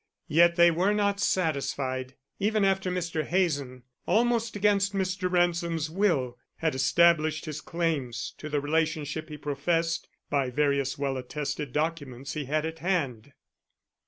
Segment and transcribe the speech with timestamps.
[0.29, 3.23] Yet they were not satisfied, even after Mr.
[3.23, 5.29] Hazen, almost against Mr.
[5.31, 11.71] Ransom's will, had established his claims to the relationship he professed, by various well attested
[11.71, 13.33] documents he had at hand.